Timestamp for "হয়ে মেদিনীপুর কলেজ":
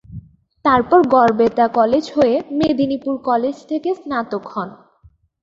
2.15-3.55